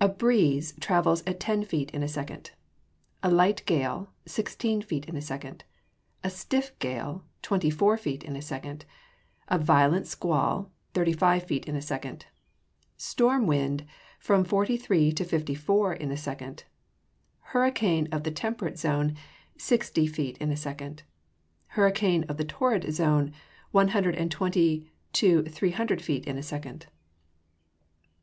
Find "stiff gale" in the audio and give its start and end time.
6.28-7.24